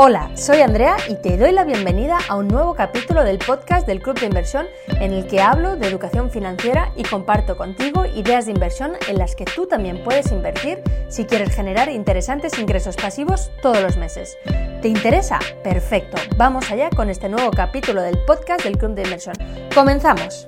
[0.00, 4.00] Hola, soy Andrea y te doy la bienvenida a un nuevo capítulo del podcast del
[4.00, 8.52] Club de Inversión en el que hablo de educación financiera y comparto contigo ideas de
[8.52, 13.82] inversión en las que tú también puedes invertir si quieres generar interesantes ingresos pasivos todos
[13.82, 14.38] los meses.
[14.82, 15.40] ¿Te interesa?
[15.64, 19.34] Perfecto, vamos allá con este nuevo capítulo del podcast del Club de Inversión.
[19.74, 20.44] Comenzamos.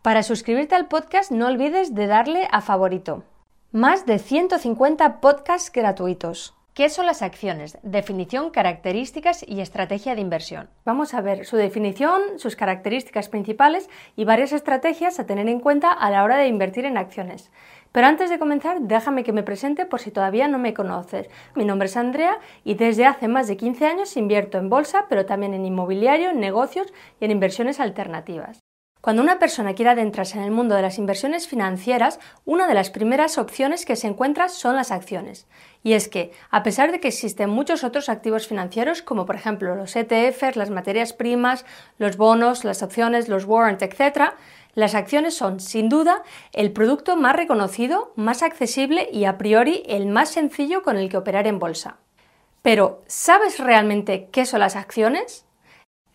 [0.00, 3.24] Para suscribirte al podcast no olvides de darle a favorito.
[3.72, 6.54] Más de 150 podcasts gratuitos.
[6.72, 7.78] ¿Qué son las acciones?
[7.82, 10.70] Definición, características y estrategia de inversión.
[10.84, 15.90] Vamos a ver su definición, sus características principales y varias estrategias a tener en cuenta
[15.92, 17.50] a la hora de invertir en acciones.
[17.90, 21.28] Pero antes de comenzar, déjame que me presente por si todavía no me conoces.
[21.56, 25.26] Mi nombre es Andrea y desde hace más de 15 años invierto en bolsa, pero
[25.26, 28.60] también en inmobiliario, en negocios y en inversiones alternativas.
[29.00, 32.90] Cuando una persona quiere adentrarse en el mundo de las inversiones financieras, una de las
[32.90, 35.48] primeras opciones que se encuentra son las acciones.
[35.82, 39.74] Y es que, a pesar de que existen muchos otros activos financieros, como por ejemplo
[39.74, 41.64] los ETFs, las materias primas,
[41.98, 44.34] los bonos, las opciones, los warrants, etc.,
[44.74, 50.06] las acciones son, sin duda, el producto más reconocido, más accesible y a priori el
[50.06, 51.96] más sencillo con el que operar en bolsa.
[52.62, 55.46] Pero, ¿sabes realmente qué son las acciones?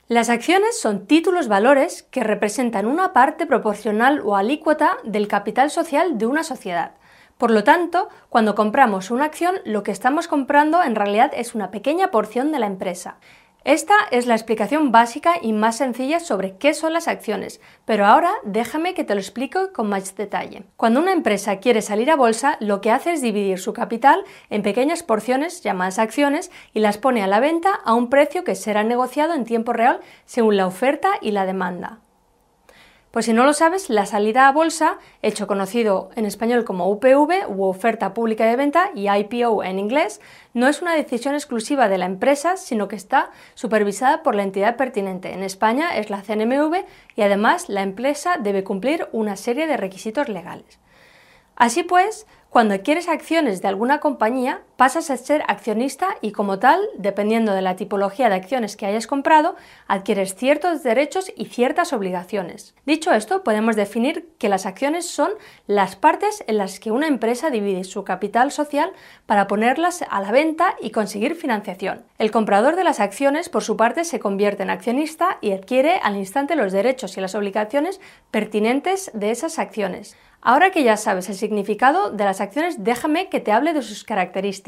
[0.07, 6.19] Las acciones son títulos valores que representan una parte proporcional o alícuota del capital social
[6.19, 6.91] de una sociedad.
[7.37, 11.69] Por lo tanto, cuando compramos una acción, lo que estamos comprando en realidad es una
[11.69, 13.17] pequeña porción de la empresa.
[13.65, 18.31] Esta es la explicación básica y más sencilla sobre qué son las acciones, pero ahora
[18.43, 20.65] déjame que te lo explico con más detalle.
[20.77, 24.61] Cuando una empresa quiere salir a bolsa, lo que hace es dividir su capital en
[24.61, 28.83] pequeñas porciones llamadas acciones y las pone a la venta a un precio que será
[28.83, 32.01] negociado en tiempo real según la oferta y la demanda.
[33.15, 37.47] Pues si no lo sabes, la salida a bolsa, hecho conocido en español como UPV
[37.47, 40.19] u oferta pública de venta y IPO en inglés,
[40.53, 44.75] no es una decisión exclusiva de la empresa, sino que está supervisada por la entidad
[44.75, 45.31] pertinente.
[45.31, 46.83] En España es la CNMV
[47.15, 50.77] y además la empresa debe cumplir una serie de requisitos legales.
[51.55, 56.81] Así pues, cuando adquieres acciones de alguna compañía, pasas a ser accionista y como tal,
[56.97, 59.55] dependiendo de la tipología de acciones que hayas comprado,
[59.87, 62.75] adquieres ciertos derechos y ciertas obligaciones.
[62.85, 65.31] Dicho esto, podemos definir que las acciones son
[65.67, 68.91] las partes en las que una empresa divide su capital social
[69.25, 72.03] para ponerlas a la venta y conseguir financiación.
[72.17, 76.15] El comprador de las acciones, por su parte, se convierte en accionista y adquiere al
[76.17, 77.99] instante los derechos y las obligaciones
[78.31, 80.15] pertinentes de esas acciones.
[80.47, 84.03] Ahora que ya sabes el significado de las acciones, déjame que te hable de sus
[84.03, 84.64] características.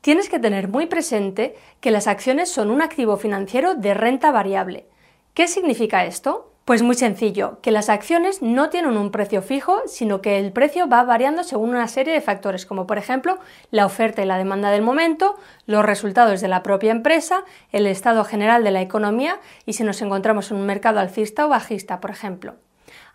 [0.00, 4.86] Tienes que tener muy presente que las acciones son un activo financiero de renta variable.
[5.34, 6.52] ¿Qué significa esto?
[6.64, 10.88] Pues muy sencillo, que las acciones no tienen un precio fijo, sino que el precio
[10.88, 13.38] va variando según una serie de factores, como por ejemplo
[13.70, 18.24] la oferta y la demanda del momento, los resultados de la propia empresa, el estado
[18.24, 22.10] general de la economía y si nos encontramos en un mercado alcista o bajista, por
[22.10, 22.56] ejemplo.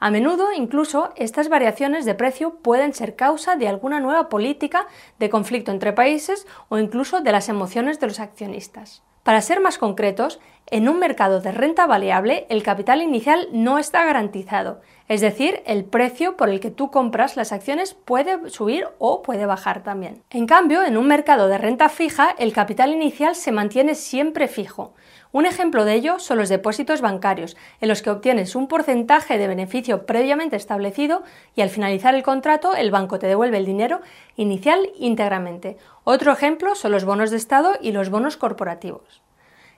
[0.04, 4.88] A menudo, incluso, estas variaciones de precio pueden ser causa de alguna nueva política
[5.20, 9.04] de conflicto entre países o incluso de las emociones de los accionistas.
[9.22, 10.40] Para ser más concretos,
[10.72, 15.86] en un mercado de renta variable el capital inicial no está garantizado, es decir, el
[15.86, 20.24] precio por el que tú compras las acciones puede subir o puede bajar también.
[20.32, 24.96] En cambio, en un mercado de renta fija el capital inicial se mantiene siempre fijo,
[25.32, 29.48] un ejemplo de ello son los depósitos bancarios, en los que obtienes un porcentaje de
[29.48, 31.24] beneficio previamente establecido
[31.56, 34.02] y al finalizar el contrato el banco te devuelve el dinero
[34.36, 35.78] inicial íntegramente.
[36.04, 39.22] Otro ejemplo son los bonos de Estado y los bonos corporativos.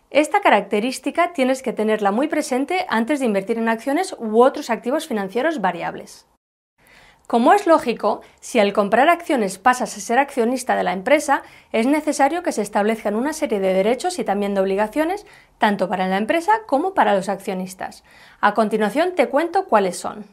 [0.09, 5.07] Esta característica tienes que tenerla muy presente antes de invertir en acciones u otros activos
[5.07, 6.27] financieros variables.
[7.27, 11.41] Como es lógico, si al comprar acciones pasas a ser accionista de la empresa,
[11.71, 15.25] es necesario que se establezcan una serie de derechos y también de obligaciones,
[15.57, 18.03] tanto para la empresa como para los accionistas.
[18.41, 20.25] A continuación te cuento cuáles son.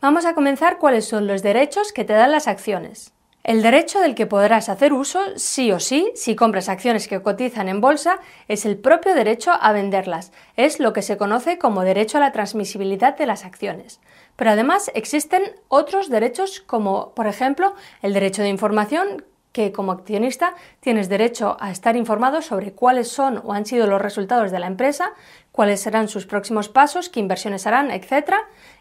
[0.00, 3.12] Vamos a comenzar cuáles son los derechos que te dan las acciones.
[3.44, 7.68] El derecho del que podrás hacer uso sí o sí si compras acciones que cotizan
[7.68, 10.32] en bolsa es el propio derecho a venderlas.
[10.56, 14.00] Es lo que se conoce como derecho a la transmisibilidad de las acciones.
[14.36, 20.54] Pero además existen otros derechos como, por ejemplo, el derecho de información que como accionista
[20.80, 24.66] tienes derecho a estar informado sobre cuáles son o han sido los resultados de la
[24.66, 25.12] empresa,
[25.58, 28.30] cuáles serán sus próximos pasos, qué inversiones harán, etc.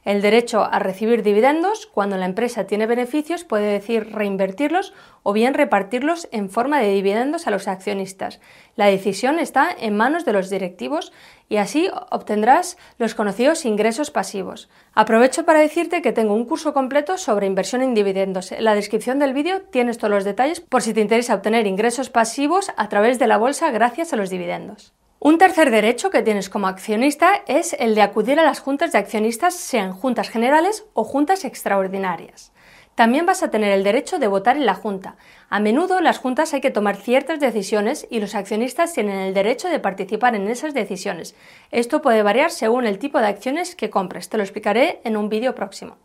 [0.05, 4.93] El derecho a recibir dividendos, cuando la empresa tiene beneficios, puede decir reinvertirlos
[5.23, 8.39] o bien repartirlos en forma de dividendos a los accionistas.
[8.75, 11.11] La decisión está en manos de los directivos
[11.49, 14.69] y así obtendrás los conocidos ingresos pasivos.
[14.93, 18.51] Aprovecho para decirte que tengo un curso completo sobre inversión en dividendos.
[18.51, 22.11] En la descripción del vídeo tienes todos los detalles por si te interesa obtener ingresos
[22.11, 24.93] pasivos a través de la bolsa gracias a los dividendos.
[25.19, 28.99] Un tercer derecho que tienes como accionista es el de acudir a las juntas de
[28.99, 32.51] accionistas, sean juntas generales o juntas extraordinarias.
[32.93, 35.17] También vas a tener el derecho de votar en la junta.
[35.49, 39.33] A menudo en las juntas hay que tomar ciertas decisiones y los accionistas tienen el
[39.33, 41.35] derecho de participar en esas decisiones.
[41.71, 44.29] Esto puede variar según el tipo de acciones que compres.
[44.29, 45.97] Te lo explicaré en un vídeo próximo.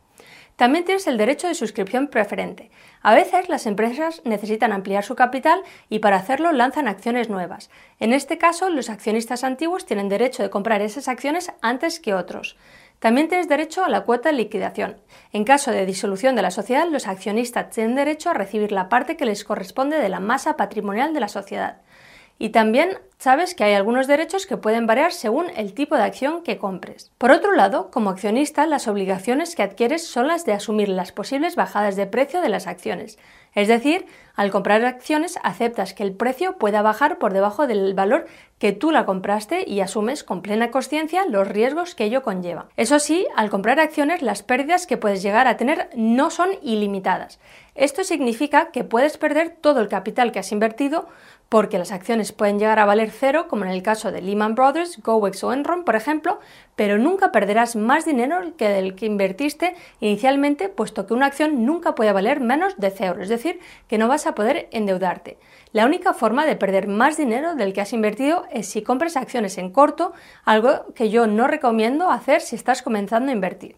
[0.56, 2.70] También tienes el derecho de suscripción preferente.
[3.00, 7.70] A veces las empresas necesitan ampliar su capital y para hacerlo lanzan acciones nuevas.
[7.98, 12.56] En este caso, los accionistas antiguos tienen derecho de comprar esas acciones antes que otros.
[13.02, 14.96] También tienes derecho a la cuota de liquidación.
[15.32, 19.16] En caso de disolución de la sociedad, los accionistas tienen derecho a recibir la parte
[19.16, 21.80] que les corresponde de la masa patrimonial de la sociedad.
[22.38, 26.42] Y también sabes que hay algunos derechos que pueden variar según el tipo de acción
[26.42, 27.12] que compres.
[27.18, 31.54] Por otro lado, como accionista, las obligaciones que adquieres son las de asumir las posibles
[31.54, 33.20] bajadas de precio de las acciones.
[33.54, 38.26] Es decir, al comprar acciones aceptas que el precio pueda bajar por debajo del valor
[38.58, 42.70] que tú la compraste y asumes con plena conciencia los riesgos que ello conlleva.
[42.76, 47.38] Eso sí, al comprar acciones las pérdidas que puedes llegar a tener no son ilimitadas.
[47.76, 51.06] Esto significa que puedes perder todo el capital que has invertido
[51.52, 55.00] porque las acciones pueden llegar a valer cero, como en el caso de Lehman Brothers,
[55.02, 56.40] GoEx o Enron, por ejemplo,
[56.74, 61.94] pero nunca perderás más dinero que del que invertiste inicialmente, puesto que una acción nunca
[61.94, 65.38] puede valer menos de cero, es decir, que no vas a poder endeudarte.
[65.72, 69.56] La única forma de perder más dinero del que has invertido es si compras acciones
[69.58, 70.12] en corto,
[70.44, 73.76] algo que yo no recomiendo hacer si estás comenzando a invertir.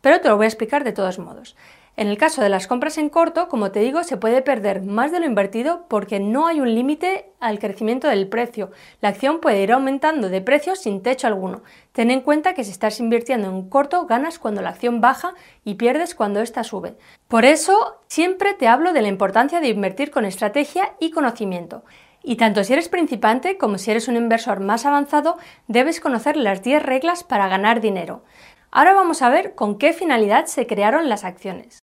[0.00, 1.56] Pero te lo voy a explicar de todos modos.
[1.98, 5.12] En el caso de las compras en corto, como te digo, se puede perder más
[5.12, 8.70] de lo invertido porque no hay un límite al crecimiento del precio.
[9.00, 11.62] La acción puede ir aumentando de precio sin techo alguno.
[11.92, 15.32] Ten en cuenta que si estás invirtiendo en corto, ganas cuando la acción baja
[15.64, 16.98] y pierdes cuando ésta sube.
[17.28, 21.82] Por eso, siempre te hablo de la importancia de invertir con estrategia y conocimiento.
[22.22, 26.62] Y tanto si eres principiante como si eres un inversor más avanzado, debes conocer las
[26.62, 28.22] 10 reglas para ganar dinero.
[28.70, 31.85] Ahora vamos a ver con qué finalidad se crearon las acciones.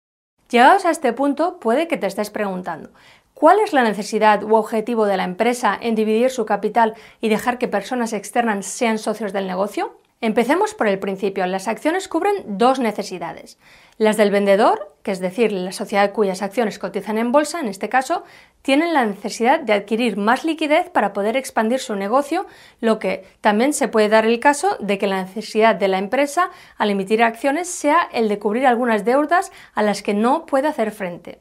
[0.52, 2.90] Llegados a este punto, puede que te estés preguntando,
[3.34, 7.58] ¿cuál es la necesidad u objetivo de la empresa en dividir su capital y dejar
[7.58, 9.98] que personas externas sean socios del negocio?
[10.24, 11.48] Empecemos por el principio.
[11.48, 13.58] Las acciones cubren dos necesidades.
[13.98, 17.90] Las del vendedor, que es decir, la sociedad cuyas acciones cotizan en bolsa, en este
[17.90, 18.24] caso,
[18.62, 22.46] tienen la necesidad de adquirir más liquidez para poder expandir su negocio,
[22.82, 26.52] lo que también se puede dar el caso de que la necesidad de la empresa
[26.78, 30.92] al emitir acciones sea el de cubrir algunas deudas a las que no puede hacer
[30.92, 31.40] frente.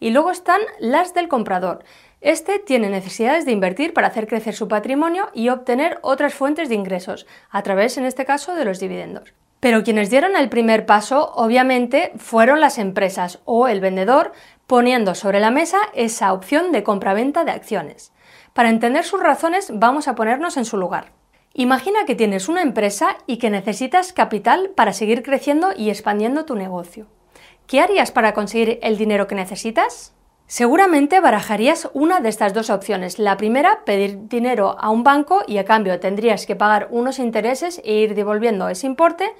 [0.00, 1.84] Y luego están las del comprador.
[2.20, 6.74] Este tiene necesidades de invertir para hacer crecer su patrimonio y obtener otras fuentes de
[6.74, 9.34] ingresos, a través, en este caso, de los dividendos.
[9.60, 14.32] Pero quienes dieron el primer paso, obviamente, fueron las empresas o el vendedor,
[14.66, 18.12] poniendo sobre la mesa esa opción de compraventa de acciones.
[18.52, 21.12] Para entender sus razones, vamos a ponernos en su lugar.
[21.54, 26.54] Imagina que tienes una empresa y que necesitas capital para seguir creciendo y expandiendo tu
[26.54, 27.06] negocio.
[27.68, 30.14] ¿Qué harías para conseguir el dinero que necesitas?
[30.46, 33.18] Seguramente barajarías una de estas dos opciones.
[33.18, 37.82] La primera, pedir dinero a un banco y a cambio tendrías que pagar unos intereses
[37.84, 39.34] e ir devolviendo ese importe.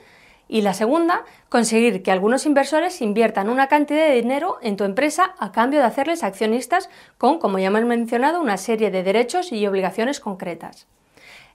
[0.47, 5.35] Y la segunda, conseguir que algunos inversores inviertan una cantidad de dinero en tu empresa
[5.39, 9.67] a cambio de hacerles accionistas con, como ya hemos mencionado, una serie de derechos y
[9.67, 10.87] obligaciones concretas.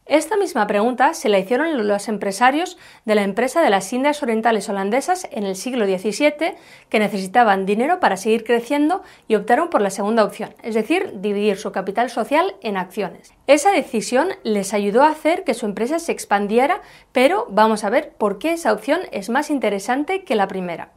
[0.06, 4.68] Esta misma pregunta se la hicieron los empresarios de la empresa de las Indias Orientales
[4.68, 6.56] holandesas en el siglo XVII
[6.90, 11.58] que necesitaban dinero para seguir creciendo y optaron por la segunda opción, es decir, dividir
[11.58, 13.34] su capital social en acciones.
[13.48, 16.82] Esa decisión les ayudó a hacer que su empresa se expandiera,
[17.14, 20.92] pero vamos a ver por qué esa opción es más interesante que la primera.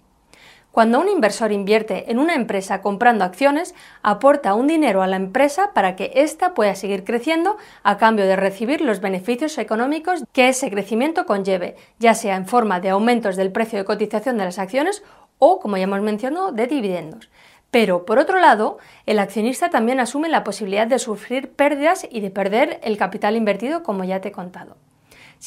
[0.77, 5.73] Cuando un inversor invierte en una empresa comprando acciones, aporta un dinero a la empresa
[5.73, 10.69] para que ésta pueda seguir creciendo a cambio de recibir los beneficios económicos que ese
[10.69, 15.03] crecimiento conlleve, ya sea en forma de aumentos del precio de cotización de las acciones
[15.39, 17.31] o, como ya hemos mencionado, de dividendos.
[17.71, 22.31] Pero, por otro lado, el accionista también asume la posibilidad de sufrir pérdidas y de
[22.31, 24.77] perder el capital invertido, como ya te he contado.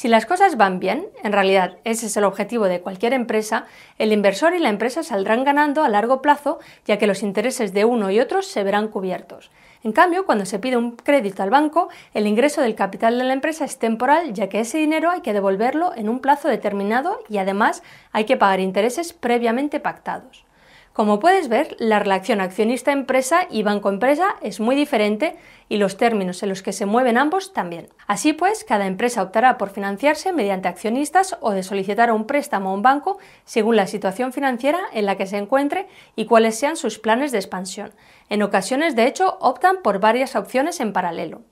[0.00, 3.66] Si las cosas van bien, en realidad ese es el objetivo de cualquier empresa,
[3.98, 7.84] el inversor y la empresa saldrán ganando a largo plazo ya que los intereses de
[7.84, 9.50] uno y otro se verán cubiertos.
[9.84, 13.34] En cambio, cuando se pide un crédito al banco, el ingreso del capital de la
[13.34, 17.36] empresa es temporal ya que ese dinero hay que devolverlo en un plazo determinado y
[17.36, 20.46] además hay que pagar intereses previamente pactados.
[20.92, 25.36] Como puedes ver, la relación accionista-empresa y banco-empresa es muy diferente
[25.68, 27.88] y los términos en los que se mueven ambos también.
[28.08, 32.74] Así pues, cada empresa optará por financiarse mediante accionistas o de solicitar un préstamo a
[32.74, 36.98] un banco según la situación financiera en la que se encuentre y cuáles sean sus
[36.98, 37.92] planes de expansión.
[38.28, 41.42] En ocasiones, de hecho, optan por varias opciones en paralelo.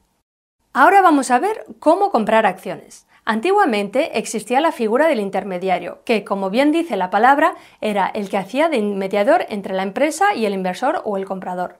[0.73, 3.07] Ahora vamos a ver cómo comprar acciones.
[3.31, 8.39] Antiguamente existía la figura del intermediario, que, como bien dice la palabra, era el que
[8.39, 11.77] hacía de mediador entre la empresa y el inversor o el comprador.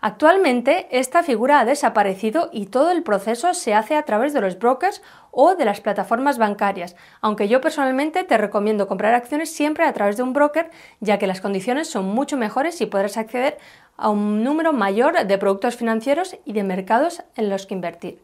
[0.00, 4.58] Actualmente esta figura ha desaparecido y todo el proceso se hace a través de los
[4.58, 5.00] brokers
[5.30, 10.16] o de las plataformas bancarias, aunque yo personalmente te recomiendo comprar acciones siempre a través
[10.16, 13.58] de un broker, ya que las condiciones son mucho mejores y podrás acceder
[13.96, 18.18] a un número mayor de productos financieros y de mercados en los que invertir.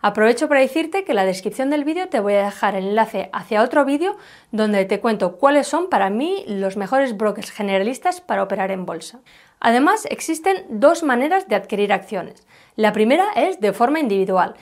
[0.00, 3.30] Aprovecho para decirte que en la descripción del vídeo te voy a dejar el enlace
[3.32, 4.16] hacia otro vídeo
[4.52, 9.18] donde te cuento cuáles son para mí los mejores brokers generalistas para operar en bolsa.
[9.58, 12.46] Además, existen dos maneras de adquirir acciones.
[12.76, 14.54] La primera es de forma individual,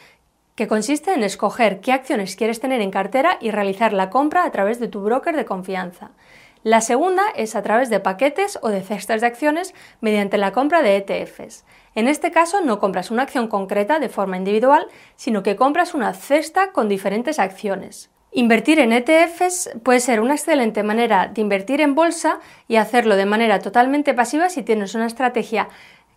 [0.54, 4.50] que consiste en escoger qué acciones quieres tener en cartera y realizar la compra a
[4.50, 6.12] través de tu broker de confianza.
[6.66, 10.82] La segunda es a través de paquetes o de cestas de acciones mediante la compra
[10.82, 11.64] de ETFs.
[11.94, 16.12] En este caso no compras una acción concreta de forma individual, sino que compras una
[16.12, 18.10] cesta con diferentes acciones.
[18.32, 23.26] Invertir en ETFs puede ser una excelente manera de invertir en bolsa y hacerlo de
[23.26, 25.68] manera totalmente pasiva si tienes una estrategia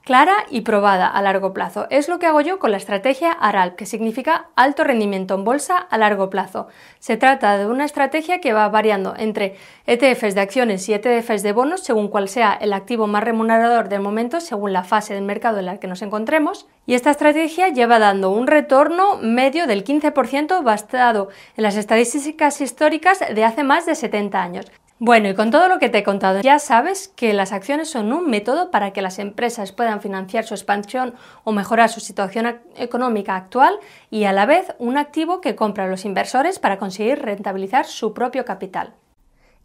[0.10, 1.86] clara y probada a largo plazo.
[1.92, 5.78] Es lo que hago yo con la estrategia ARAL, que significa alto rendimiento en bolsa
[5.78, 6.68] a largo plazo.
[6.98, 11.52] Se trata de una estrategia que va variando entre ETFs de acciones y ETFs de
[11.52, 15.60] bonos según cuál sea el activo más remunerador del momento según la fase del mercado
[15.60, 16.66] en la que nos encontremos.
[16.88, 23.20] Y esta estrategia lleva dando un retorno medio del 15% basado en las estadísticas históricas
[23.20, 24.66] de hace más de 70 años.
[25.02, 28.12] Bueno, y con todo lo que te he contado, ya sabes que las acciones son
[28.12, 31.14] un método para que las empresas puedan financiar su expansión
[31.46, 33.80] o mejorar su situación económica actual
[34.10, 38.44] y a la vez un activo que compran los inversores para conseguir rentabilizar su propio
[38.44, 38.94] capital.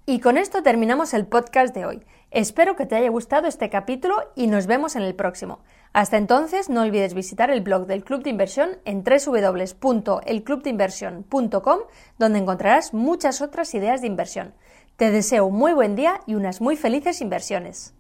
[0.07, 2.05] Y con esto terminamos el podcast de hoy.
[2.31, 5.59] Espero que te haya gustado este capítulo y nos vemos en el próximo.
[5.93, 11.79] Hasta entonces, no olvides visitar el blog del Club de Inversión en www.elclubdeinversión.com,
[12.19, 14.55] donde encontrarás muchas otras ideas de inversión.
[14.97, 17.95] Te deseo un muy buen día y unas muy felices inversiones.